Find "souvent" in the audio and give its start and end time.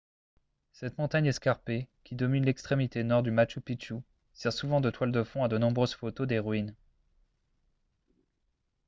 4.51-4.81